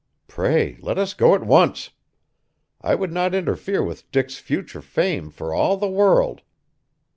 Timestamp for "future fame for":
4.39-5.53